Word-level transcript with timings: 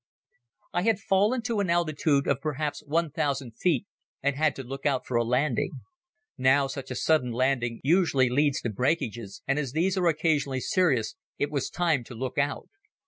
I 0.73 0.81
had 0.81 0.97
fallen 0.97 1.43
to 1.43 1.59
an 1.59 1.69
altitude 1.69 2.25
of 2.27 2.41
perhaps 2.41 2.79
one 2.87 3.11
thousand 3.11 3.51
feet 3.55 3.85
and 4.23 4.35
had 4.35 4.55
to 4.55 4.63
look 4.63 4.83
out 4.83 5.05
for 5.05 5.15
a 5.15 5.23
landing. 5.23 5.73
Now 6.39 6.65
such 6.65 6.89
a 6.89 6.95
sudden 6.95 7.31
landing 7.31 7.81
usually 7.83 8.27
leads 8.27 8.61
to 8.61 8.71
breakages 8.71 9.43
and 9.47 9.59
as 9.59 9.73
these 9.73 9.99
are 9.99 10.07
occasionally 10.07 10.59
serious 10.59 11.15
it 11.37 11.51
was 11.51 11.69
time 11.69 12.03
to 12.05 12.15
look 12.15 12.39
out. 12.39 12.67